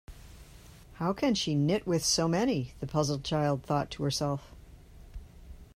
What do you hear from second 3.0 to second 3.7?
child